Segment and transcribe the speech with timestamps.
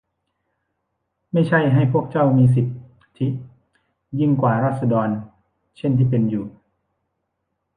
[1.33, 3.27] ไม่ใช่ให้พวกเจ้ามีสิทธิ
[4.19, 5.09] ยิ่งกว่าราษฎร
[5.77, 6.45] เช่นที่เป็นอยู่